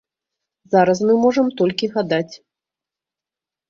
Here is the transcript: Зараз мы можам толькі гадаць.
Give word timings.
Зараз 0.75 1.03
мы 1.11 1.19
можам 1.27 1.47
толькі 1.63 1.93
гадаць. 2.01 2.29